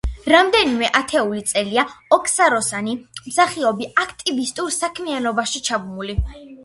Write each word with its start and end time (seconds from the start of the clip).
რამდენიმე 0.33 0.87
ათეული 0.99 1.43
წელია, 1.51 1.83
ოკსაროსანი 2.17 2.95
მსახიობი 3.27 3.91
აქტივისტურ 4.05 4.75
საქმიანობაშია 4.81 5.67
ჩაბმული. 5.69 6.19